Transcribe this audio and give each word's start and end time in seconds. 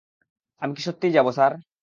আমি 0.61 0.71
কী 0.75 0.81
সত্যিই 0.83 1.11
যাব, 1.11 1.27
স্যার? 1.31 1.51